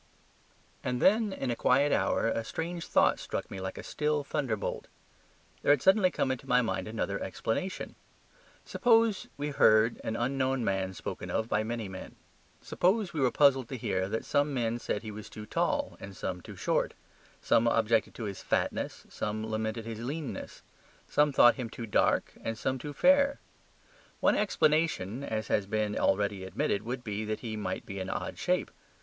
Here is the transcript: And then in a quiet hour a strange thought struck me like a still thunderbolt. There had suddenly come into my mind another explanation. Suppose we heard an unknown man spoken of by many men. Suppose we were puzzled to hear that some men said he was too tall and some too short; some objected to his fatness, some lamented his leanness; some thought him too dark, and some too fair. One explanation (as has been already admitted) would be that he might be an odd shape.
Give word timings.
And 0.83 0.99
then 0.99 1.31
in 1.31 1.51
a 1.51 1.55
quiet 1.55 1.91
hour 1.91 2.25
a 2.27 2.43
strange 2.43 2.87
thought 2.87 3.19
struck 3.19 3.51
me 3.51 3.59
like 3.61 3.77
a 3.77 3.83
still 3.83 4.23
thunderbolt. 4.23 4.87
There 5.61 5.71
had 5.71 5.83
suddenly 5.83 6.09
come 6.09 6.31
into 6.31 6.47
my 6.49 6.63
mind 6.63 6.87
another 6.87 7.21
explanation. 7.21 7.93
Suppose 8.65 9.27
we 9.37 9.49
heard 9.51 10.01
an 10.03 10.15
unknown 10.15 10.63
man 10.65 10.95
spoken 10.95 11.29
of 11.29 11.47
by 11.47 11.63
many 11.63 11.87
men. 11.87 12.15
Suppose 12.63 13.13
we 13.13 13.19
were 13.21 13.29
puzzled 13.29 13.69
to 13.69 13.77
hear 13.77 14.09
that 14.09 14.25
some 14.25 14.55
men 14.55 14.79
said 14.79 15.03
he 15.03 15.11
was 15.11 15.29
too 15.29 15.45
tall 15.45 15.97
and 15.99 16.17
some 16.17 16.41
too 16.41 16.55
short; 16.55 16.95
some 17.39 17.67
objected 17.67 18.15
to 18.15 18.23
his 18.23 18.41
fatness, 18.41 19.05
some 19.07 19.45
lamented 19.45 19.85
his 19.85 19.99
leanness; 19.99 20.63
some 21.07 21.31
thought 21.31 21.57
him 21.57 21.69
too 21.69 21.85
dark, 21.85 22.33
and 22.43 22.57
some 22.57 22.79
too 22.79 22.91
fair. 22.91 23.39
One 24.19 24.33
explanation 24.35 25.23
(as 25.23 25.47
has 25.49 25.67
been 25.67 25.95
already 25.95 26.43
admitted) 26.43 26.81
would 26.81 27.03
be 27.03 27.23
that 27.25 27.41
he 27.41 27.55
might 27.55 27.85
be 27.85 27.99
an 27.99 28.09
odd 28.09 28.39
shape. 28.39 28.71